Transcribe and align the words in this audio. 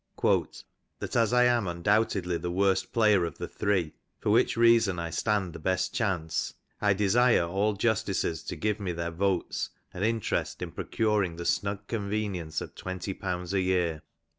^' 0.17 0.63
That 0.97 1.15
as 1.15 1.31
I 1.31 1.43
am 1.43 1.65
^' 1.65 1.69
undoubtedly 1.69 2.39
the 2.39 2.49
worst 2.49 2.91
player 2.91 3.23
of 3.23 3.37
the 3.37 3.47
three, 3.47 3.93
for 4.19 4.31
which 4.31 4.57
reason 4.57 4.97
I 4.97 5.11
stand 5.11 5.49
'^ 5.49 5.53
the 5.53 5.59
best 5.59 5.93
chance^ 5.93 6.55
I 6.81 6.93
desire 6.93 7.43
all 7.45 7.73
justices 7.73 8.41
to 8.45 8.55
give 8.55 8.79
me 8.79 8.93
their 8.93 9.11
votes 9.11 9.69
and 9.93 10.03
in 10.03 10.19
*' 10.19 10.19
terest 10.19 10.63
in 10.63 10.71
procuring 10.71 11.35
the 11.35 11.45
snug 11.45 11.85
convenience 11.85 12.61
of 12.61 12.73
twenty 12.73 13.13
pounds 13.13 13.53
a 13.53 13.61
year. 13.61 14.01